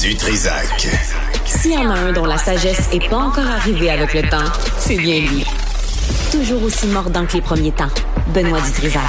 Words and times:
Du 0.00 0.14
Trisac. 0.16 0.88
S'il 1.44 1.72
y 1.72 1.76
en 1.76 1.90
a 1.90 1.94
un 1.98 2.12
dont 2.12 2.24
la 2.24 2.38
sagesse 2.38 2.88
n'est 2.92 3.08
pas 3.08 3.16
encore 3.18 3.46
arrivée 3.46 3.90
avec 3.90 4.14
le 4.14 4.22
temps, 4.22 4.44
c'est 4.78 4.96
bien 4.96 5.20
lui. 5.20 5.44
Toujours 6.30 6.62
aussi 6.62 6.86
mordant 6.86 7.26
que 7.26 7.34
les 7.34 7.40
premiers 7.42 7.72
temps. 7.72 7.90
Benoît 8.34 8.60
Dutrisac. 8.60 9.02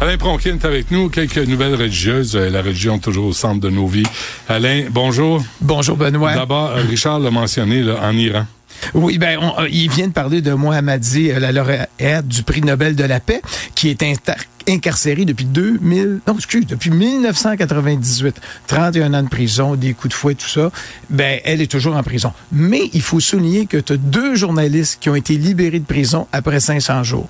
Alain 0.00 0.16
Pronkin 0.16 0.54
est 0.54 0.64
avec 0.64 0.90
nous. 0.90 1.08
Quelques 1.10 1.38
nouvelles 1.38 1.74
religieuses. 1.74 2.34
Euh, 2.36 2.48
La 2.50 2.62
religion 2.62 2.98
toujours 2.98 3.26
au 3.26 3.32
centre 3.32 3.60
de 3.60 3.70
nos 3.70 3.86
vies. 3.86 4.06
Alain, 4.48 4.84
bonjour. 4.90 5.42
Bonjour 5.60 5.96
Benoît. 5.96 6.34
D'abord, 6.34 6.70
euh, 6.70 6.82
Richard 6.88 7.18
l'a 7.20 7.30
mentionné 7.30 7.82
là, 7.82 7.96
en 8.02 8.12
Iran. 8.16 8.46
Oui, 8.94 9.18
ben, 9.18 9.38
on, 9.40 9.60
euh, 9.62 9.68
il 9.70 9.90
vient 9.90 10.08
de 10.08 10.12
parler 10.12 10.40
de 10.42 10.52
Mohammadi, 10.52 11.30
euh, 11.30 11.38
la 11.38 11.52
lauréate 11.52 12.26
du 12.26 12.42
prix 12.42 12.60
Nobel 12.60 12.96
de 12.96 13.04
la 13.04 13.20
paix, 13.20 13.40
qui 13.74 13.88
est 13.88 14.02
inter- 14.02 14.32
incarcérée 14.68 15.24
depuis 15.24 15.44
2000, 15.44 16.20
non, 16.26 16.34
excuse, 16.34 16.66
depuis 16.66 16.90
1998. 16.90 18.40
31 18.66 19.14
ans 19.14 19.22
de 19.22 19.28
prison, 19.28 19.74
des 19.74 19.94
coups 19.94 20.10
de 20.10 20.14
fouet, 20.14 20.34
tout 20.34 20.48
ça. 20.48 20.70
Ben, 21.10 21.40
elle 21.44 21.60
est 21.60 21.70
toujours 21.70 21.96
en 21.96 22.02
prison. 22.02 22.32
Mais 22.52 22.90
il 22.92 23.02
faut 23.02 23.20
souligner 23.20 23.66
que 23.66 23.76
tu 23.76 23.94
as 23.94 23.96
deux 23.96 24.34
journalistes 24.34 24.98
qui 25.00 25.08
ont 25.10 25.14
été 25.14 25.36
libérés 25.36 25.78
de 25.78 25.84
prison 25.84 26.26
après 26.32 26.60
500 26.60 27.02
jours. 27.02 27.28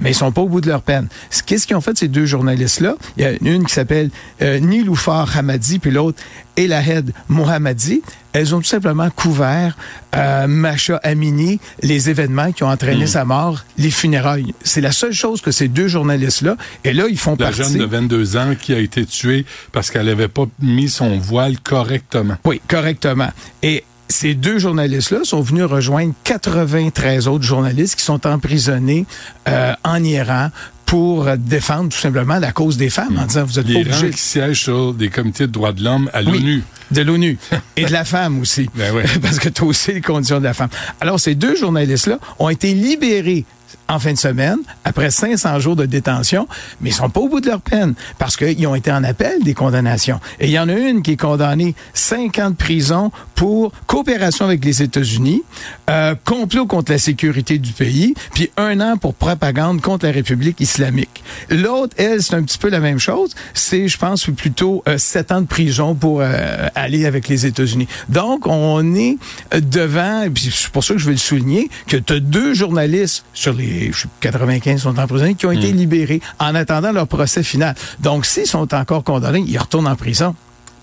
Mais 0.00 0.10
ils 0.10 0.14
sont 0.14 0.32
pas 0.32 0.42
au 0.42 0.48
bout 0.48 0.60
de 0.60 0.68
leur 0.68 0.82
peine. 0.82 1.08
Ce- 1.30 1.42
Qu'est-ce 1.42 1.66
qu'ils 1.66 1.76
ont 1.76 1.80
fait, 1.80 1.96
ces 1.96 2.08
deux 2.08 2.26
journalistes-là? 2.26 2.96
Il 3.16 3.22
y 3.22 3.26
a 3.26 3.32
une 3.40 3.64
qui 3.64 3.72
s'appelle 3.74 4.10
euh, 4.42 4.58
Niloufar 4.60 5.36
Hamadi, 5.36 5.78
puis 5.78 5.90
l'autre 5.90 6.22
Elahed 6.56 7.12
Mohammadi. 7.28 8.02
Elles 8.32 8.54
ont 8.54 8.58
tout 8.58 8.66
simplement 8.66 9.08
couvert 9.08 9.76
euh, 10.14 10.46
Macha 10.46 10.96
Amini, 11.02 11.58
les 11.82 12.10
événements 12.10 12.52
qui 12.52 12.64
ont 12.64 12.68
entraîné 12.68 13.06
sa 13.06 13.24
mort, 13.24 13.64
les 13.78 13.90
funérailles. 13.90 14.54
C'est 14.62 14.82
la 14.82 14.92
seule 14.92 15.12
chose 15.14 15.40
que 15.40 15.50
ces 15.50 15.68
deux 15.68 15.88
journalistes-là, 15.88 16.56
et 16.84 16.92
là, 16.92 17.04
ils 17.08 17.18
font 17.18 17.30
La 17.38 17.46
partie... 17.46 17.62
jeune 17.62 17.78
de 17.78 17.84
22 17.86 18.36
ans 18.36 18.54
qui 18.60 18.74
a 18.74 18.78
été 18.78 19.06
tuée 19.06 19.46
parce 19.72 19.90
qu'elle 19.90 20.04
n'avait 20.06 20.28
pas 20.28 20.44
mis 20.60 20.90
son 20.90 21.16
voile 21.18 21.58
correctement. 21.60 22.36
Oui, 22.44 22.60
correctement. 22.68 23.30
Et 23.62 23.84
ces 24.08 24.34
deux 24.34 24.58
journalistes-là 24.58 25.20
sont 25.24 25.40
venus 25.40 25.64
rejoindre 25.64 26.12
93 26.24 27.28
autres 27.28 27.44
journalistes 27.44 27.96
qui 27.96 28.04
sont 28.04 28.26
emprisonnés 28.26 29.06
euh, 29.48 29.72
en 29.84 30.02
Iran 30.02 30.50
pour 30.84 31.26
défendre 31.36 31.88
tout 31.90 31.98
simplement 31.98 32.38
la 32.38 32.52
cause 32.52 32.76
des 32.76 32.90
femmes 32.90 33.18
en 33.18 33.26
disant 33.26 33.44
vous 33.44 33.58
êtes 33.58 33.66
L'Iran 33.66 33.80
obligés 33.90 34.10
qui 34.10 34.20
siège 34.20 34.62
sur 34.62 34.94
des 34.94 35.08
comités 35.08 35.48
de 35.48 35.52
droits 35.52 35.72
de 35.72 35.82
l'homme 35.82 36.08
à 36.12 36.20
Oui. 36.20 36.26
l'ONU. 36.38 36.62
de 36.92 37.02
l'ONU 37.02 37.38
et 37.76 37.86
de 37.86 37.92
la 37.92 38.04
femme 38.04 38.38
aussi. 38.40 38.70
Ben 38.76 38.94
ouais. 38.94 39.02
Parce 39.22 39.40
que 39.40 39.48
tu 39.48 39.62
as 39.62 39.66
aussi 39.66 39.94
les 39.94 40.00
conditions 40.00 40.38
de 40.38 40.44
la 40.44 40.54
femme. 40.54 40.68
Alors, 41.00 41.18
ces 41.18 41.34
deux 41.34 41.56
journalistes-là 41.56 42.20
ont 42.38 42.48
été 42.48 42.72
libérés 42.72 43.44
en 43.88 43.98
fin 43.98 44.12
de 44.12 44.18
semaine, 44.18 44.58
après 44.84 45.10
500 45.10 45.58
jours 45.60 45.76
de 45.76 45.86
détention, 45.86 46.48
mais 46.80 46.90
ils 46.90 46.94
sont 46.94 47.10
pas 47.10 47.20
au 47.20 47.28
bout 47.28 47.40
de 47.40 47.48
leur 47.48 47.60
peine, 47.60 47.94
parce 48.18 48.36
qu'ils 48.36 48.66
ont 48.66 48.74
été 48.74 48.90
en 48.92 49.04
appel 49.04 49.42
des 49.42 49.54
condamnations. 49.54 50.20
Et 50.40 50.46
il 50.46 50.52
y 50.52 50.58
en 50.58 50.68
a 50.68 50.74
une 50.74 51.02
qui 51.02 51.12
est 51.12 51.16
condamnée 51.16 51.74
5 51.94 52.38
ans 52.38 52.50
de 52.50 52.56
prison 52.56 53.10
pour 53.34 53.72
coopération 53.86 54.46
avec 54.46 54.64
les 54.64 54.82
États-Unis, 54.82 55.42
euh, 55.90 56.14
complot 56.24 56.66
contre 56.66 56.92
la 56.92 56.98
sécurité 56.98 57.58
du 57.58 57.72
pays, 57.72 58.14
puis 58.34 58.50
un 58.56 58.80
an 58.80 58.96
pour 58.96 59.14
propagande 59.14 59.80
contre 59.80 60.06
la 60.06 60.12
République 60.12 60.60
islamique. 60.60 61.22
L'autre, 61.50 61.94
elle, 61.98 62.22
c'est 62.22 62.34
un 62.34 62.42
petit 62.42 62.58
peu 62.58 62.68
la 62.68 62.80
même 62.80 62.98
chose. 62.98 63.34
C'est, 63.54 63.88
je 63.88 63.98
pense, 63.98 64.24
plutôt 64.26 64.82
euh, 64.88 64.98
7 64.98 65.32
ans 65.32 65.40
de 65.40 65.46
prison 65.46 65.94
pour 65.94 66.20
euh, 66.20 66.68
aller 66.74 67.06
avec 67.06 67.28
les 67.28 67.46
États-Unis. 67.46 67.88
Donc, 68.08 68.46
on 68.46 68.94
est 68.94 69.18
euh, 69.54 69.60
devant, 69.60 70.22
et 70.22 70.30
puis 70.30 70.50
c'est 70.52 70.70
pour 70.70 70.84
ça 70.84 70.94
que 70.94 71.00
je 71.00 71.06
veux 71.06 71.12
le 71.12 71.18
souligner, 71.18 71.68
que 71.86 71.96
tu 71.96 72.14
as 72.14 72.20
deux 72.20 72.54
journalistes 72.54 73.24
sur 73.32 73.52
les 73.52 73.75
je 73.92 74.02
sais, 74.02 74.08
95 74.20 74.82
sont 74.82 74.98
emprisonnés 74.98 75.34
qui 75.34 75.46
ont 75.46 75.52
été 75.52 75.72
libérés 75.72 76.20
en 76.38 76.54
attendant 76.54 76.92
leur 76.92 77.06
procès 77.06 77.42
final. 77.42 77.74
Donc, 78.00 78.26
s'ils 78.26 78.46
sont 78.46 78.72
encore 78.74 79.04
condamnés, 79.04 79.44
ils 79.46 79.58
retournent 79.58 79.88
en 79.88 79.96
prison, 79.96 80.34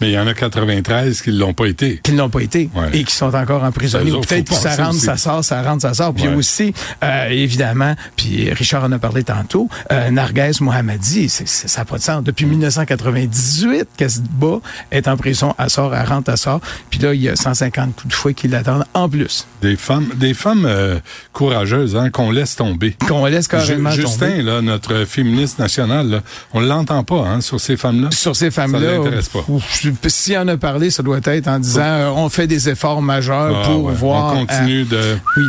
Mais 0.02 0.09
il 0.09 0.13
y 0.13 0.19
en 0.19 0.27
a 0.27 0.33
93 0.33 1.22
qui 1.22 1.31
ne 1.31 1.38
l'ont 1.39 1.53
pas 1.53 1.66
été. 1.66 1.99
qu'ils 2.03 2.16
n'ont 2.16 2.30
pas 2.30 2.41
été 2.41 2.69
Ouais. 2.75 2.89
et 2.94 3.03
qui 3.03 3.16
sont 3.16 3.33
encore 3.33 3.63
emprisonnés. 3.63 4.11
Peut-être 4.11 4.50
que 4.50 4.55
ça 4.55 4.75
rentre, 4.75 4.89
aussi. 4.95 5.00
ça 5.05 5.17
sort, 5.17 5.44
ça 5.44 5.61
rentre, 5.61 5.81
ça 5.83 5.94
sort. 5.94 6.13
Puis 6.13 6.27
Ouais. 6.27 6.35
aussi, 6.35 6.73
euh, 7.03 7.29
évidemment, 7.29 7.95
puis 8.16 8.51
Richard 8.51 8.84
en 8.84 8.91
a 8.91 9.00
parlé 9.00 9.23
tantôt, 9.23 9.69
euh, 9.91 10.09
Narges 10.12 10.59
Mohammadi, 10.62 11.29
c'est- 11.29 11.47
c'est- 11.47 11.68
ça 11.68 11.81
n'a 11.81 11.85
pas 11.85 11.97
de 11.97 12.03
sens. 12.03 12.23
Depuis 12.23 12.45
1998 12.45 13.88
qu'elle 13.97 14.09
se 14.09 14.19
bat, 14.19 14.59
elle 14.91 15.00
est 15.00 15.07
en 15.07 15.18
prison, 15.18 15.53
elle 15.57 15.69
sort, 15.69 15.94
elle 15.95 16.07
rentre, 16.07 16.31
elle 16.31 16.38
sort. 16.38 16.59
Puis 16.89 17.00
là, 17.00 17.13
il 17.13 17.22
y 17.22 17.29
a 17.29 17.35
150 17.35 17.95
coups 17.95 18.07
de 18.09 18.13
fouet 18.13 18.34
qui 18.34 18.47
l'attendent 18.47 18.85
en 18.94 19.09
plus. 19.09 19.47
Des 19.62 19.75
femmes, 19.75 20.09
des 20.16 20.34
femmes 20.34 20.66
euh, 20.66 21.00
courageuses 21.31 21.95
hein, 21.95 22.09
qu'on 22.09 22.31
laisse 22.31 22.56
tomber. 22.56 22.95
Qu'on 23.07 23.25
laisse 23.25 23.47
carrément 23.47 23.91
Ju- 23.91 24.01
Justin, 24.01 24.29
tomber. 24.29 24.41
là, 24.44 24.62
notre 24.62 25.06
féministe 25.06 25.59
national, 25.59 26.09
là, 26.09 26.22
on 26.53 26.59
l'entend 26.59 27.03
pas 27.03 27.19
hein, 27.28 27.41
sur 27.41 27.59
ces 27.59 27.78
femmes-là. 27.78 28.09
sur 28.12 28.35
ces 28.35 28.51
Ça 28.51 28.63
femmes-là. 28.63 28.97
l'intéresse 28.97 29.29
pas. 29.29 29.44
ouf, 29.47 29.81
je- 29.83 30.09
S'il 30.09 30.38
en 30.38 30.47
a 30.47 30.57
parlé, 30.57 30.89
ça 30.89 31.03
doit 31.03 31.19
être 31.23 31.47
en 31.47 31.59
disant 31.59 31.81
euh, 31.83 32.09
on 32.16 32.29
fait 32.29 32.47
des 32.47 32.69
efforts 32.69 33.01
majeurs 33.01 33.61
Ah, 33.63 33.67
pour 33.67 33.83
ouais. 33.85 33.94
voir. 33.94 34.33
On 34.35 34.45
continue 34.45 34.83
de. 34.85 34.95
euh, 34.95 35.16
oui. 35.38 35.44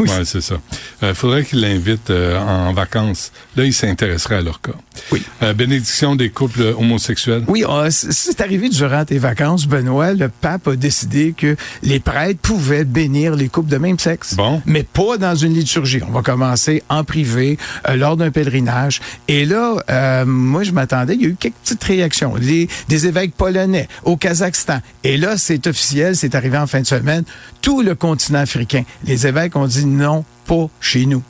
oui. 0.00 0.08
Ouais, 0.18 0.24
c'est 0.24 0.40
ça. 0.40 0.54
Euh, 1.02 1.12
faudrait 1.12 1.44
qu'il 1.44 1.60
l'invite 1.60 2.10
euh, 2.10 2.38
en 2.38 2.72
vacances. 2.72 3.32
Là, 3.56 3.64
il 3.64 3.72
s'intéresserait 3.74 4.36
à 4.36 4.40
leur 4.42 4.60
cas. 4.60 4.72
Oui. 5.12 5.22
Bénédiction 5.56 6.14
des 6.16 6.30
couples 6.30 6.62
homosexuels. 6.78 7.42
Oui, 7.48 7.64
on- 7.68 7.90
c- 7.90 8.08
c'est 8.10 8.40
arrivé 8.40 8.68
durant 8.68 9.04
tes 9.04 9.18
vacances, 9.18 9.66
Benoît. 9.66 10.12
Le 10.12 10.28
pape 10.28 10.68
a 10.68 10.76
décidé 10.76 11.34
que 11.36 11.56
les 11.82 11.98
prêtres 12.00 12.38
pouvaient 12.40 12.84
bénir 12.84 13.34
les 13.34 13.48
couples 13.48 13.70
de 13.70 13.78
même 13.78 13.98
sexe. 13.98 14.34
Bon. 14.34 14.60
Mais 14.66 14.82
pas 14.84 15.16
dans 15.18 15.34
une 15.34 15.54
liturgie. 15.54 16.00
On 16.08 16.12
va 16.12 16.22
commencer 16.22 16.82
en 16.88 17.02
privé, 17.04 17.58
lors 17.94 18.16
d'un 18.16 18.30
pèlerinage. 18.30 19.00
Et 19.28 19.44
là, 19.44 20.24
moi, 20.24 20.62
je 20.62 20.72
m'attendais, 20.72 21.14
il 21.14 21.22
y 21.22 21.26
a 21.26 21.28
eu 21.28 21.36
quelques 21.38 21.54
petites 21.64 21.84
réactions. 21.84 22.34
Les- 22.40 22.68
des 22.88 23.06
évêques 23.06 23.34
polonais 23.34 23.77
au 24.04 24.16
Kazakhstan. 24.16 24.80
Et 25.04 25.16
là, 25.16 25.36
c'est 25.36 25.66
officiel, 25.66 26.16
c'est 26.16 26.34
arrivé 26.34 26.58
en 26.58 26.66
fin 26.66 26.80
de 26.80 26.86
semaine. 26.86 27.24
Tout 27.60 27.82
le 27.82 27.94
continent 27.94 28.40
africain. 28.40 28.84
Les 29.04 29.26
évêques 29.26 29.56
ont 29.56 29.66
dit 29.66 29.86
non, 29.86 30.24
pas 30.46 30.68
chez 30.80 31.06
nous. 31.06 31.22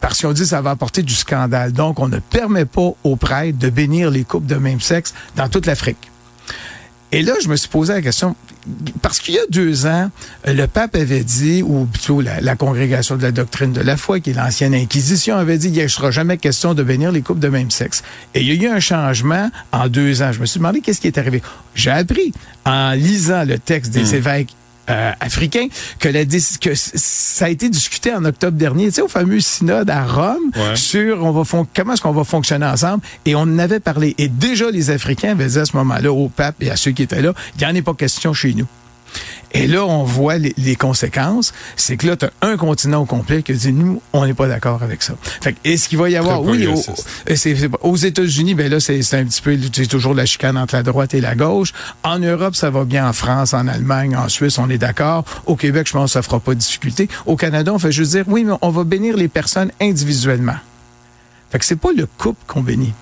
Parce 0.00 0.20
qu'on 0.20 0.32
dit 0.32 0.42
que 0.42 0.48
ça 0.48 0.60
va 0.60 0.70
apporter 0.70 1.02
du 1.02 1.14
scandale. 1.14 1.72
Donc, 1.72 2.00
on 2.00 2.08
ne 2.08 2.18
permet 2.18 2.64
pas 2.64 2.92
aux 3.04 3.16
prêtres 3.16 3.58
de 3.58 3.70
bénir 3.70 4.10
les 4.10 4.24
couples 4.24 4.46
de 4.46 4.56
même 4.56 4.80
sexe 4.80 5.14
dans 5.36 5.48
toute 5.48 5.66
l'Afrique. 5.66 6.09
Et 7.12 7.22
là, 7.22 7.34
je 7.42 7.48
me 7.48 7.56
suis 7.56 7.68
posé 7.68 7.92
la 7.92 8.02
question, 8.02 8.36
parce 9.02 9.18
qu'il 9.18 9.34
y 9.34 9.38
a 9.38 9.46
deux 9.50 9.86
ans, 9.86 10.10
euh, 10.46 10.54
le 10.54 10.66
pape 10.68 10.94
avait 10.94 11.24
dit, 11.24 11.62
ou 11.62 11.86
plutôt 11.86 12.20
la, 12.20 12.40
la 12.40 12.54
congrégation 12.54 13.16
de 13.16 13.22
la 13.22 13.32
doctrine 13.32 13.72
de 13.72 13.80
la 13.80 13.96
foi, 13.96 14.20
qui 14.20 14.30
est 14.30 14.34
l'ancienne 14.34 14.74
Inquisition, 14.74 15.36
avait 15.36 15.58
dit, 15.58 15.70
il 15.70 15.82
ne 15.82 15.88
sera 15.88 16.10
jamais 16.12 16.38
question 16.38 16.72
de 16.74 16.82
bénir 16.82 17.10
les 17.10 17.22
couples 17.22 17.40
de 17.40 17.48
même 17.48 17.70
sexe. 17.70 18.04
Et 18.34 18.42
il 18.42 18.46
y 18.46 18.50
a 18.52 18.68
eu 18.68 18.72
un 18.72 18.80
changement 18.80 19.50
en 19.72 19.88
deux 19.88 20.22
ans. 20.22 20.30
Je 20.32 20.40
me 20.40 20.46
suis 20.46 20.58
demandé 20.58 20.80
qu'est-ce 20.80 21.00
qui 21.00 21.08
est 21.08 21.18
arrivé. 21.18 21.42
J'ai 21.74 21.90
appris, 21.90 22.32
en 22.64 22.92
lisant 22.92 23.44
le 23.44 23.58
texte 23.58 23.92
des 23.92 24.14
évêques 24.14 24.54
euh, 24.90 25.12
africains 25.20 25.68
que, 25.98 26.08
la, 26.08 26.24
que 26.24 26.74
ça 26.74 27.44
a 27.44 27.48
été 27.48 27.68
discuté 27.68 28.12
en 28.12 28.24
octobre 28.24 28.56
dernier, 28.58 28.86
tu 28.86 28.92
sais, 28.92 29.02
au 29.02 29.08
fameux 29.08 29.40
synode 29.40 29.88
à 29.90 30.04
Rome 30.04 30.36
Ouais. 30.56 30.76
sur 30.76 31.22
on 31.24 31.30
va 31.30 31.42
comment 31.74 31.92
est-ce 31.92 32.02
qu'on 32.02 32.12
va 32.12 32.24
fonctionner 32.24 32.66
ensemble 32.66 33.02
et 33.24 33.34
on 33.34 33.40
en 33.42 33.58
avait 33.58 33.80
parlé. 33.80 34.14
Et 34.18 34.28
déjà, 34.28 34.70
les 34.70 34.90
Africains 34.90 35.30
avaient 35.32 35.46
dit 35.46 35.58
à 35.58 35.64
ce 35.64 35.76
moment-là 35.76 36.12
au 36.12 36.28
pape 36.28 36.56
et 36.62 36.70
à 36.70 36.76
ceux 36.76 36.90
qui 36.90 37.02
étaient 37.04 37.22
là, 37.22 37.32
il 37.56 37.64
n'y 37.64 37.66
en 37.70 37.74
est 37.74 37.82
pas 37.82 37.94
question 37.94 38.32
chez 38.32 38.52
nous. 38.54 38.66
Et 39.52 39.66
là, 39.66 39.84
on 39.84 40.04
voit 40.04 40.38
les, 40.38 40.54
les 40.58 40.76
conséquences. 40.76 41.52
C'est 41.76 41.96
que 41.96 42.06
là, 42.06 42.16
tu 42.16 42.24
as 42.26 42.30
un 42.42 42.56
continent 42.56 43.00
au 43.02 43.04
complet 43.04 43.42
qui 43.42 43.52
dit, 43.52 43.72
nous, 43.72 44.00
on 44.12 44.24
n'est 44.24 44.34
pas 44.34 44.46
d'accord 44.46 44.82
avec 44.82 45.02
ça. 45.02 45.14
Fait 45.40 45.52
que, 45.54 45.58
est-ce 45.64 45.88
qu'il 45.88 45.98
va 45.98 46.08
y 46.08 46.16
avoir... 46.16 46.40
Très 46.42 46.50
Oui, 46.52 46.66
au- 46.66 46.80
euh, 47.30 47.68
aux 47.82 47.96
États-Unis, 47.96 48.54
ben 48.54 48.70
là, 48.70 48.78
c'est 48.80 49.02
c'est 49.02 49.18
un 49.18 49.24
petit 49.24 49.42
peu, 49.42 49.58
c'est 49.72 49.86
toujours 49.86 50.14
la 50.14 50.24
chicane 50.26 50.56
entre 50.56 50.74
la 50.76 50.82
droite 50.84 51.14
et 51.14 51.20
la 51.20 51.34
gauche. 51.34 51.72
En 52.04 52.18
Europe, 52.20 52.54
ça 52.54 52.70
va 52.70 52.84
bien. 52.84 53.08
En 53.08 53.12
France, 53.12 53.52
en 53.54 53.66
Allemagne, 53.66 54.16
en 54.16 54.28
Suisse, 54.28 54.58
on 54.58 54.70
est 54.70 54.78
d'accord. 54.78 55.24
Au 55.46 55.56
Québec, 55.56 55.86
je 55.88 55.92
pense 55.94 56.10
que 56.10 56.12
ça 56.12 56.22
fera 56.22 56.38
pas 56.38 56.54
de 56.54 56.60
difficulté. 56.60 57.08
Au 57.26 57.36
Canada, 57.36 57.72
on 57.74 57.78
fait 57.78 57.92
juste 57.92 58.12
dire, 58.12 58.24
oui, 58.28 58.44
mais 58.44 58.54
on 58.62 58.70
va 58.70 58.84
bénir 58.84 59.16
les 59.16 59.28
personnes 59.28 59.72
individuellement. 59.80 60.56
Fait 61.50 61.58
que 61.58 61.64
c'est 61.64 61.74
pas 61.76 61.90
le 61.96 62.06
couple 62.06 62.40
qu'on 62.46 62.60
bénit. 62.62 62.92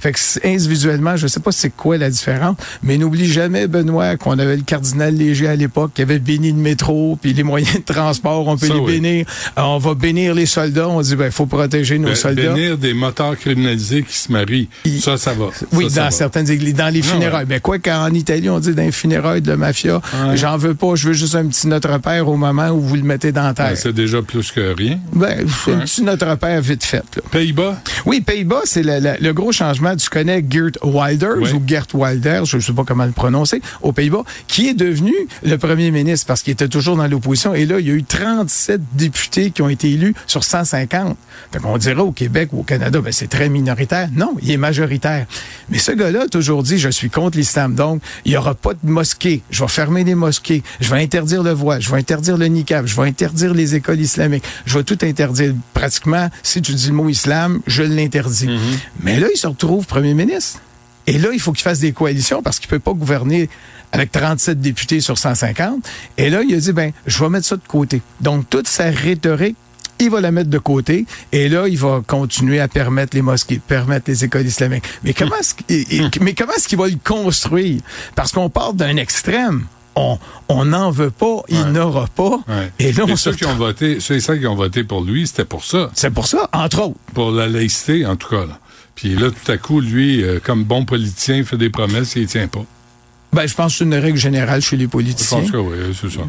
Fait 0.00 0.12
que 0.12 0.18
individuellement, 0.46 1.16
je 1.16 1.26
sais 1.26 1.40
pas 1.40 1.52
c'est 1.52 1.70
quoi 1.70 1.98
la 1.98 2.10
différence, 2.10 2.56
mais 2.82 2.98
n'oublie 2.98 3.26
jamais, 3.30 3.66
Benoît, 3.66 4.16
qu'on 4.16 4.38
avait 4.38 4.56
le 4.56 4.62
cardinal 4.62 5.14
Léger 5.14 5.48
à 5.48 5.56
l'époque 5.56 5.92
qui 5.94 6.02
avait 6.02 6.18
béni 6.18 6.52
le 6.52 6.58
métro, 6.58 7.18
puis 7.20 7.32
les 7.32 7.42
moyens 7.42 7.74
de 7.86 7.92
transport, 7.92 8.46
on 8.46 8.56
peut 8.56 8.66
Ça, 8.68 8.74
les 8.74 8.80
oui. 8.80 8.92
bénir. 9.00 9.26
Alors, 9.56 9.72
on 9.76 9.78
va 9.78 9.94
bénir 9.94 10.34
les 10.34 10.46
soldats, 10.46 10.88
on 10.88 11.00
dit, 11.00 11.16
ben, 11.16 11.30
faut 11.30 11.46
protéger 11.46 11.98
nos 11.98 12.08
Bé- 12.08 12.14
soldats. 12.14 12.52
Bénir 12.54 12.78
des 12.78 12.94
moteurs 12.94 13.36
criminalisés 13.36 14.02
qui 14.02 14.16
se 14.16 14.30
marient. 14.30 14.68
Il- 14.84 15.00
Ça, 15.00 15.16
ça 15.16 15.32
va. 15.32 15.46
Oui, 15.72 15.84
Ça, 15.84 15.90
ça 15.90 16.00
dans 16.00 16.04
va. 16.06 16.10
certaines 16.10 16.50
églises, 16.50 16.74
dans 16.74 16.92
les 16.92 17.00
Ah, 17.00 17.12
funérailles. 17.14 17.46
Mais 17.48 17.60
quoi 17.60 17.78
qu'en 17.78 18.12
Italie, 18.12 18.48
on 18.50 18.60
dit 18.60 18.74
dans 18.74 18.82
les 18.82 18.92
funérailles 18.92 19.42
de 19.42 19.50
la 19.50 19.56
mafia, 19.56 19.96
Ouais. 19.96 20.36
j'en 20.36 20.56
veux 20.56 20.74
pas, 20.74 20.94
je 20.94 21.08
veux 21.08 21.14
juste 21.14 21.34
un 21.34 21.46
petit 21.46 21.66
Notre 21.66 21.98
Père 21.98 22.28
au 22.28 22.36
moment 22.36 22.68
où 22.70 22.80
vous 22.80 22.96
le 22.96 23.02
mettez 23.02 23.32
dans 23.32 23.42
la 23.44 23.54
terre. 23.54 23.68
Ben, 23.70 23.76
c'est 23.76 23.92
déjà 23.92 24.22
plus 24.22 24.50
que 24.52 24.74
rien. 24.74 24.98
Ben, 25.14 25.46
un 25.68 25.78
petit 25.80 26.02
Notre 26.02 26.36
Père 26.36 26.60
vite 26.60 26.84
fait. 26.84 27.02
Pays-Bas, 27.30 27.80
Oui, 28.06 28.20
Pays-Bas, 28.20 28.62
c'est 28.64 28.82
le, 28.82 28.98
le- 29.00 29.16
le 29.20 29.32
gros 29.32 29.52
changement. 29.52 29.79
Changement. 29.80 29.96
Tu 29.96 30.08
connais 30.10 30.44
Geert 30.48 30.72
Wilders 30.82 31.38
Oui. 31.40 31.52
ou 31.52 31.62
Gert 31.66 31.86
Wilders, 31.94 32.44
je 32.44 32.56
ne 32.56 32.62
sais 32.62 32.72
pas 32.72 32.84
comment 32.84 33.04
le 33.04 33.12
prononcer, 33.12 33.60
aux 33.82 33.92
Pays-Bas, 33.92 34.24
qui 34.46 34.68
est 34.68 34.74
devenu 34.74 35.12
le 35.42 35.56
premier 35.56 35.90
ministre 35.90 36.26
parce 36.26 36.42
qu'il 36.42 36.52
était 36.52 36.68
toujours 36.68 36.96
dans 36.96 37.06
l'opposition. 37.06 37.54
Et 37.54 37.66
là, 37.66 37.80
il 37.80 37.86
y 37.86 37.90
a 37.90 37.94
eu 37.94 38.04
37 38.04 38.80
députés 38.94 39.50
qui 39.50 39.62
ont 39.62 39.68
été 39.68 39.90
élus 39.90 40.14
sur 40.26 40.44
150. 40.44 41.16
Fait 41.52 41.58
qu'on 41.58 41.78
dirait 41.78 42.00
au 42.00 42.12
Québec 42.12 42.50
ou 42.52 42.60
au 42.60 42.62
Canada, 42.62 43.00
ben, 43.00 43.12
c'est 43.12 43.28
très 43.28 43.48
minoritaire. 43.48 44.08
Non, 44.14 44.34
il 44.42 44.50
est 44.50 44.56
majoritaire. 44.56 45.26
Mais 45.68 45.78
ce 45.78 45.92
gars-là 45.92 46.22
a 46.24 46.28
toujours 46.28 46.62
dit, 46.62 46.78
je 46.78 46.88
suis 46.90 47.10
contre 47.10 47.38
l'islam. 47.38 47.74
Donc, 47.74 48.02
il 48.24 48.32
n'y 48.32 48.36
aura 48.36 48.54
pas 48.54 48.72
de 48.74 48.88
mosquée. 48.90 49.42
Je 49.50 49.62
vais 49.62 49.68
fermer 49.68 50.04
les 50.04 50.14
mosquées. 50.14 50.62
Je 50.80 50.90
vais 50.90 51.02
interdire 51.02 51.42
le 51.42 51.52
voile. 51.52 51.80
Je 51.80 51.90
vais 51.90 51.98
interdire 51.98 52.36
le 52.36 52.46
niqab. 52.46 52.86
Je 52.86 52.96
vais 53.00 53.08
interdire 53.08 53.54
les 53.54 53.74
écoles 53.74 54.00
islamiques. 54.00 54.44
Je 54.66 54.78
vais 54.78 54.84
tout 54.84 54.98
interdire. 55.02 55.54
Pratiquement, 55.74 56.28
si 56.42 56.60
tu 56.62 56.72
dis 56.74 56.88
le 56.88 56.94
mot 56.94 57.08
islam, 57.08 57.60
je 57.66 57.82
l'interdis. 57.82 58.48
Mais 59.02 59.18
là, 59.18 59.28
il 59.32 59.38
se 59.38 59.46
retrouve 59.46 59.69
premier 59.78 60.14
ministre. 60.14 60.60
Et 61.06 61.18
là, 61.18 61.30
il 61.32 61.40
faut 61.40 61.52
qu'il 61.52 61.62
fasse 61.62 61.80
des 61.80 61.92
coalitions 61.92 62.42
parce 62.42 62.58
qu'il 62.58 62.68
peut 62.68 62.78
pas 62.78 62.92
gouverner 62.92 63.48
avec 63.92 64.12
37 64.12 64.60
députés 64.60 65.00
sur 65.00 65.18
150. 65.18 65.88
Et 66.18 66.30
là, 66.30 66.42
il 66.42 66.54
a 66.54 66.58
dit, 66.58 66.72
ben, 66.72 66.92
je 67.06 67.22
vais 67.22 67.30
mettre 67.30 67.46
ça 67.46 67.56
de 67.56 67.66
côté. 67.66 68.02
Donc, 68.20 68.48
toute 68.48 68.68
sa 68.68 68.90
rhétorique, 68.90 69.56
il 69.98 70.10
va 70.10 70.20
la 70.20 70.30
mettre 70.30 70.50
de 70.50 70.58
côté. 70.58 71.06
Et 71.32 71.48
là, 71.48 71.66
il 71.68 71.78
va 71.78 72.02
continuer 72.06 72.60
à 72.60 72.68
permettre 72.68 73.16
les 73.16 73.22
mosquées, 73.22 73.60
permettre 73.66 74.08
les 74.08 74.24
écoles 74.24 74.46
islamiques. 74.46 74.84
Mais 75.02 75.14
comment 75.14 75.36
est-ce 75.36 75.54
qu'il, 75.54 76.10
mais 76.20 76.34
comment 76.34 76.52
est-ce 76.52 76.68
qu'il 76.68 76.78
va 76.78 76.88
le 76.88 76.98
construire? 77.02 77.80
Parce 78.14 78.32
qu'on 78.32 78.48
part 78.48 78.74
d'un 78.74 78.96
extrême. 78.96 79.64
On 80.48 80.64
n'en 80.64 80.90
veut 80.90 81.10
pas, 81.10 81.42
il 81.48 81.62
n'aura 81.72 82.06
pas. 82.06 82.40
Ouais. 82.48 82.72
Et 82.78 82.92
là, 82.92 83.04
on 83.06 83.16
ceux 83.16 83.34
qui 83.34 83.44
ont 83.44 83.56
voté, 83.56 84.00
ceux 84.00 84.14
et 84.14 84.20
celles 84.20 84.40
qui 84.40 84.46
ont 84.46 84.54
voté 84.54 84.82
pour 84.82 85.02
lui, 85.02 85.26
c'était 85.26 85.44
pour 85.44 85.62
ça. 85.64 85.90
C'est 85.92 86.10
pour 86.10 86.26
ça, 86.26 86.48
entre 86.54 86.84
autres. 86.84 86.96
Pour 87.12 87.32
la 87.32 87.48
laïcité, 87.48 88.06
en 88.06 88.16
tout 88.16 88.28
cas. 88.28 88.46
Là. 88.46 88.58
Puis 89.00 89.16
là, 89.16 89.30
tout 89.30 89.50
à 89.50 89.56
coup, 89.56 89.80
lui, 89.80 90.22
euh, 90.22 90.40
comme 90.44 90.64
bon 90.64 90.84
politicien, 90.84 91.36
il 91.36 91.44
fait 91.46 91.56
des 91.56 91.70
promesses 91.70 92.16
et 92.18 92.20
il 92.20 92.26
tient 92.26 92.48
pas. 92.48 92.64
Ben, 93.32 93.46
je 93.46 93.54
pense 93.54 93.72
que 93.72 93.78
c'est 93.78 93.84
une 93.84 93.94
règle 93.94 94.18
générale 94.18 94.60
chez 94.60 94.76
les 94.76 94.84
Je 94.84 94.88
politiciens. 94.90 95.38
pense 95.40 95.50
que 95.52 95.56
oui, 95.56 95.76
c'est 95.98 96.10
ça. 96.10 96.20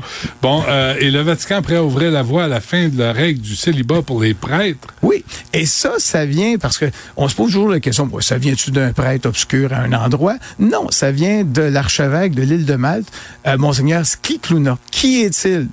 Bon, 0.42 0.64
euh, 0.70 0.96
et 1.00 1.10
le 1.12 1.20
Vatican 1.22 1.62
prêt 1.64 1.76
à 1.76 1.84
ouvrir 1.84 2.12
la 2.12 2.22
voie 2.22 2.44
à 2.44 2.48
la 2.48 2.62
fin 2.62 2.88
de 2.90 2.98
la 2.98 3.12
règle 3.12 3.42
du 3.42 3.56
célibat 3.56 4.04
pour 4.04 4.22
les 4.22 4.34
prêtres. 4.36 4.88
Oui, 5.02 5.26
et 5.52 5.66
ça, 5.66 5.96
ça 5.98 6.26
vient 6.26 6.58
parce 6.60 6.78
que 6.78 6.86
on 7.18 7.28
se 7.28 7.36
pose 7.36 7.48
toujours 7.48 7.68
la 7.70 7.80
question, 7.82 8.06
bon, 8.06 8.22
ça 8.22 8.38
vient-tu 8.38 8.72
d'un 8.72 8.94
prêtre 8.94 9.28
obscur 9.28 9.74
à 9.74 9.78
un 9.80 9.92
endroit? 9.94 10.36
Non, 10.60 10.92
ça 10.92 11.12
vient 11.12 11.44
de 11.44 11.64
l'archevêque 11.64 12.36
de 12.36 12.44
l'île 12.44 12.66
de 12.66 12.76
Malte, 12.76 13.12
euh, 13.48 13.58
Monseigneur 13.58 14.06
Skikluna. 14.06 14.78
Qui 14.92 15.22
est-il? 15.24 15.68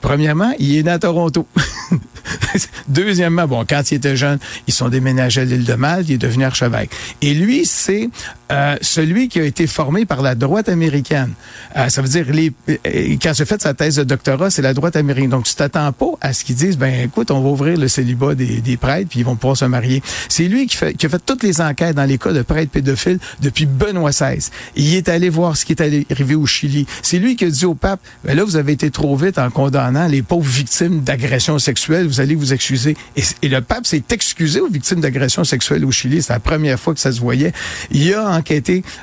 Premièrement, 0.00 0.52
il 0.58 0.76
est 0.76 0.82
né 0.82 0.90
à 0.90 0.98
Toronto. 0.98 1.46
Deuxièmement, 2.88 3.46
bon, 3.46 3.64
quand 3.68 3.90
il 3.90 3.96
était 3.96 4.16
jeune, 4.16 4.38
ils 4.66 4.72
sont 4.72 4.88
déménagés 4.88 5.42
à 5.42 5.44
l'île 5.44 5.64
de 5.64 5.74
Malte, 5.74 6.08
il 6.08 6.14
est 6.14 6.18
devenu 6.18 6.44
archevêque. 6.44 6.90
Et 7.22 7.34
lui, 7.34 7.66
c'est 7.66 8.08
euh, 8.50 8.76
celui 8.80 9.28
qui 9.28 9.38
a 9.40 9.44
été 9.44 9.66
formé 9.66 10.04
par 10.06 10.22
la 10.22 10.34
droite 10.34 10.68
américaine. 10.68 11.32
Euh, 11.76 11.88
ça 11.88 12.02
veut 12.02 12.08
dire, 12.08 12.26
les, 12.32 12.52
euh, 12.68 12.74
quand 13.22 13.32
j'ai 13.34 13.44
fait 13.44 13.60
sa 13.62 13.74
thèse 13.74 13.96
de 13.96 14.04
doctorat, 14.04 14.50
c'est 14.50 14.62
la 14.62 14.74
droite 14.74 14.96
américaine. 14.96 15.30
Donc, 15.30 15.44
tu 15.44 15.54
t'attends 15.54 15.92
pas 15.92 16.12
à 16.20 16.32
ce 16.32 16.44
qu'ils 16.44 16.56
disent, 16.56 16.76
ben 16.76 17.04
écoute, 17.04 17.30
on 17.30 17.40
va 17.40 17.48
ouvrir 17.48 17.78
le 17.78 17.88
célibat 17.88 18.34
des, 18.34 18.60
des 18.60 18.76
prêtres, 18.76 19.08
puis 19.08 19.20
ils 19.20 19.24
vont 19.24 19.36
pouvoir 19.36 19.56
se 19.56 19.64
marier. 19.64 20.02
C'est 20.28 20.44
lui 20.44 20.66
qui, 20.66 20.76
fait, 20.76 20.94
qui 20.94 21.06
a 21.06 21.08
fait 21.08 21.22
toutes 21.24 21.42
les 21.42 21.60
enquêtes 21.60 21.94
dans 21.94 22.04
les 22.04 22.18
cas 22.18 22.32
de 22.32 22.42
prêtres 22.42 22.72
pédophiles 22.72 23.18
depuis 23.40 23.66
Benoît 23.66 24.10
XVI. 24.10 24.50
Il 24.76 24.94
est 24.94 25.08
allé 25.08 25.28
voir 25.28 25.56
ce 25.56 25.64
qui 25.64 25.72
est 25.72 25.80
arrivé 25.80 26.34
au 26.34 26.46
Chili. 26.46 26.86
C'est 27.02 27.18
lui 27.18 27.36
qui 27.36 27.44
a 27.44 27.50
dit 27.50 27.66
au 27.66 27.74
pape, 27.74 28.00
ben 28.24 28.36
là, 28.36 28.44
vous 28.44 28.56
avez 28.56 28.72
été 28.72 28.90
trop 28.90 29.14
vite 29.16 29.38
en 29.38 29.50
condamnant 29.50 30.08
les 30.08 30.22
pauvres 30.22 30.48
victimes 30.50 31.02
d'agressions 31.02 31.58
sexuelles, 31.58 32.06
vous 32.06 32.20
allez 32.20 32.34
vous 32.34 32.52
excuser. 32.52 32.96
Et, 33.16 33.22
et 33.42 33.48
le 33.48 33.60
pape 33.60 33.86
s'est 33.86 34.02
excusé 34.10 34.60
aux 34.60 34.68
victimes 34.68 35.00
d'agressions 35.00 35.44
sexuelles 35.44 35.84
au 35.84 35.90
Chili. 35.90 36.22
C'est 36.22 36.32
la 36.32 36.40
première 36.40 36.78
fois 36.78 36.94
que 36.94 37.00
ça 37.00 37.12
se 37.12 37.20
voyait. 37.20 37.52
Il 37.90 38.12
a 38.14 38.39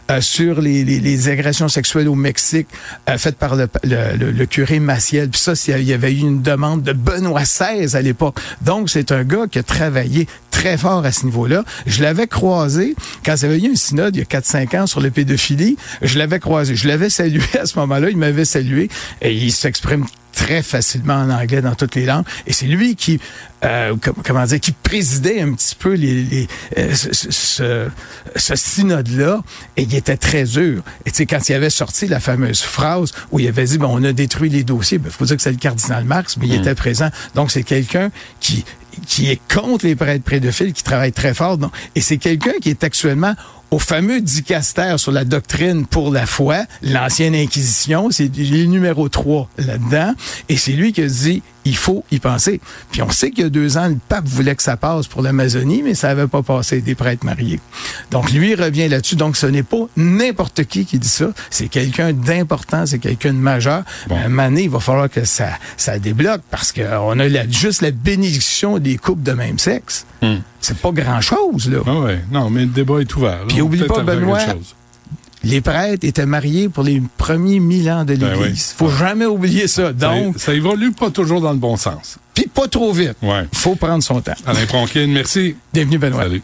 euh, 0.10 0.22
sur 0.22 0.62
les, 0.62 1.30
agressions 1.30 1.68
sexuelles 1.68 2.07
au 2.07 2.16
Mexique 2.16 2.68
euh, 3.10 3.18
faites 3.18 3.38
par 3.38 3.56
le, 3.56 4.45
curé 4.45 4.80
Maciel. 4.80 5.30
Puis 5.30 5.39
ça, 5.39 5.54
il 5.78 5.84
y 5.84 5.94
avait 5.94 6.13
eu 6.13 6.19
une 6.19 6.42
demande 6.42 6.84
de 6.84 6.94
Benoît 6.94 7.44
XVI 7.44 7.95
à 7.95 8.01
l'époque. 8.01 8.38
Donc, 8.62 8.89
c'est 8.89 9.12
un 9.12 9.24
gars 9.24 9.48
qui 9.50 9.60
a 9.60 9.63
travaillé 9.63 10.28
très 10.51 10.78
fort 10.78 11.06
à 11.06 11.12
ce 11.12 11.25
niveau-là. 11.25 11.63
Je 11.86 12.01
l'avais 12.01 12.28
croisé 12.28 12.95
quand 13.25 13.36
il 13.36 13.42
y 13.44 13.45
avait 13.45 13.60
eu 13.60 13.72
un 13.72 13.75
synode 13.75 14.16
il 14.16 14.19
y 14.19 14.22
a 14.22 14.25
4-5 14.25 14.80
ans 14.80 14.88
sur 14.88 15.01
le 15.01 15.12
pédophilie. 15.12 15.78
Je 16.01 16.18
l'avais 16.18 16.40
croisé. 16.40 16.75
Je 16.75 16.88
l'avais 16.88 17.10
salué 17.10 17.44
à 17.60 17.66
ce 17.66 17.78
moment-là. 17.80 18.10
Il 18.10 18.18
m'avait 18.18 18.45
salué. 18.45 18.90
Et 19.22 19.33
il 19.33 19.51
s'exprime 19.51 20.06
très 20.38 20.62
facilement 20.62 21.16
en 21.16 21.30
anglais 21.31 21.62
dans 21.62 21.74
toutes 21.74 21.95
les 21.95 22.06
langues. 22.06 22.25
Et 22.45 22.54
c'est 22.54 22.68
lui 22.68 22.95
qui, 22.95 23.19
euh, 23.66 23.95
com- 24.00 24.13
comment 24.24 24.45
dire, 24.45 24.60
qui 24.60 24.72
présidait 24.72 25.42
un 25.42 25.51
petit 25.54 25.74
peu 25.75 25.94
les, 25.94 26.24
les, 26.24 26.48
euh, 26.78 26.94
ce, 26.94 27.12
ce- 27.12 27.31
ce, 27.31 27.88
ce 28.36 28.56
synode-là. 28.56 29.42
Et 29.78 29.84
il 29.84 29.95
était 29.95 30.16
très 30.18 30.44
dur. 30.44 30.84
Et 31.06 31.12
tu 31.12 31.18
sais, 31.18 31.25
quand 31.25 31.50
il 31.50 31.54
avait 31.56 31.72
sorti 31.72 32.07
la 32.07 32.19
fameuse 32.19 32.62
phrase 32.62 33.12
où 33.31 33.39
il 33.39 33.48
avait 33.48 33.66
dit, 33.66 33.78
ben, 33.80 33.88
on 33.89 34.04
a 34.04 34.13
détruit 34.13 34.50
les 34.50 34.63
dossiers, 34.63 35.00
ben, 35.00 35.12
faut 35.12 35.25
dire 35.25 35.36
que 35.38 35.42
c'est 35.42 35.51
le 35.51 35.57
cardinal 35.57 36.06
Marx, 36.06 36.38
mais 36.38 36.48
il 36.48 36.54
était 36.56 36.75
présent. 36.75 37.10
Donc, 37.36 37.51
c'est 37.51 37.63
quelqu'un 37.63 38.12
qui 38.40 38.63
qui 39.06 39.30
est 39.30 39.40
contre 39.54 39.86
les 39.86 39.95
prêtres 39.95 40.24
pédophiles, 40.24 40.74
qui 40.74 40.81
travaille 40.81 41.12
très 41.12 41.36
fort. 41.36 41.60
Donc, 41.60 41.72
et 41.94 42.01
c'est 42.01 42.18
quelqu'un 42.18 42.54
qui 42.60 42.72
est 42.72 42.83
actuellement 42.83 43.36
au 43.72 43.80
fameux 43.80 44.22
dicaster 44.22 44.96
sur 44.98 45.12
la 45.12 45.25
doctrine 45.25 45.86
pour 45.86 46.12
la 46.12 46.25
foi, 46.25 46.66
l'ancienne 46.81 47.36
Inquisition, 47.36 48.10
c'est 48.12 48.25
est 48.25 48.68
numéro 48.68 49.10
3 49.10 49.50
là-dedans, 49.58 50.14
et 50.50 50.58
c'est 50.58 50.72
lui 50.72 50.94
qui 50.94 51.02
a 51.02 51.08
dit, 51.08 51.44
il 51.66 51.75
faut 51.75 52.06
y 52.12 52.19
penser. 52.19 52.62
Puis 52.92 53.02
on 53.02 53.10
sait 53.10 53.30
qu'il 53.30 53.44
y 53.44 53.48
a 53.48 53.50
deux 53.50 53.78
ans, 53.78 53.90
le 53.90 53.98
pape 54.08 54.25
voulait 54.25 54.56
que 54.56 54.64
ça 54.64 54.78
passe 54.78 55.08
pour 55.08 55.22
l'Amazonie, 55.22 55.81
mais 55.84 55.96
ça 55.96 56.08
n'avait 56.08 56.28
pas 56.28 56.42
passé 56.42 56.80
des 56.80 56.96
prêtres 56.96 57.25
mariés. 57.25 57.60
Donc 58.10 58.31
lui 58.31 58.56
revient 58.56 58.88
là-dessus, 58.88 59.18
donc 59.18 59.36
ce 59.36 59.48
n'est 59.48 59.64
pas 59.64 59.86
n'importe 59.98 60.64
qui 60.64 60.86
qui 60.86 60.98
dit 60.98 61.10
ça, 61.10 61.28
c'est 61.50 61.68
quelqu'un 61.68 62.14
d'important, 62.14 62.86
c'est 62.86 63.00
quelqu'un 63.00 63.34
de 63.34 63.40
majeur. 63.40 63.84
Bon. 64.08 64.16
À 64.16 64.19
un 64.19 64.30
moment 64.30 64.46
donné, 64.50 64.64
il 64.64 64.69
va 64.69 64.80
falloir 64.80 65.10
que 65.10 65.25
ça, 65.25 65.50
ça 65.75 66.00
débloque, 66.00 66.42
parce 66.50 66.72
qu'on 66.72 67.19
a 67.19 67.28
la- 67.28 67.50
juste 67.50 67.81
la 67.81 67.92
bénédiction 67.92 68.80
des 68.80 68.96
couples 68.98 69.24
de 69.24 69.34
même 69.34 69.60
sexe. 69.60 70.06
Hmm. 70.22 70.38
C'est 70.60 70.78
pas 70.78 70.92
grand-chose, 70.92 71.69
là. 71.69 71.80
Ah 71.86 72.00
ouais. 72.00 72.19
Non, 72.31 72.50
mais 72.50 72.62
le 72.62 72.68
débat 72.68 73.00
est 73.00 73.16
ouvert. 73.16 73.42
Puis 73.48 73.62
oublie 73.62 73.84
pas, 73.84 74.02
Benoît. 74.04 74.40
Les 75.44 75.62
prêtres 75.62 76.06
étaient 76.06 76.25
mariés 76.25 76.68
pour 76.68 76.84
les 76.84 77.02
premiers 77.18 77.60
mille 77.60 77.90
ans 77.90 78.04
de 78.04 78.16
Ben 78.16 78.34
l'Église. 78.34 78.75
oui. 78.80 78.88
Faut 78.88 78.90
jamais 78.98 79.25
oublier 79.25 79.68
ça. 79.68 79.88
Ça, 79.88 79.94
Donc, 79.94 80.40
ça 80.40 80.54
évolue 80.54 80.92
pas 80.92 81.12
toujours 81.12 81.40
dans 81.42 81.52
le 81.52 81.60
bon 81.60 81.78
sens. 81.78 82.18
puis 82.34 82.48
pas 82.48 82.68
trop 82.68 82.92
vite. 82.92 83.14
Ouais. 83.22 83.46
Faut 83.54 83.75
prendre 83.75 84.04
son 84.04 84.19
temps. 84.19 84.34
Alain 84.46 84.66
Pronkin, 84.66 85.08
merci. 85.08 85.56
Bienvenue, 85.74 86.00
Benoît. 86.00 86.24
Salut. 86.24 86.42